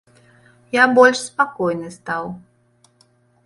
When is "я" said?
0.75-0.83